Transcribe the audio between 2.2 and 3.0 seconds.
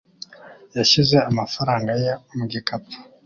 mu gikapu.